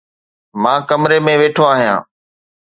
مان 0.61 0.79
ڪمري 0.89 1.17
۾ 1.25 1.33
ويٺو 1.41 1.63
آهيان 1.73 1.99